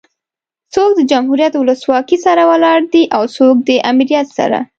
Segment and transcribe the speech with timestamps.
[0.73, 4.59] څوک د جمهوريت ولسواکي سره ولاړ دي او څوک ده امريت سره